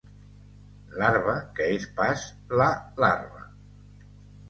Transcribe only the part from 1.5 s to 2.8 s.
que és pas “la”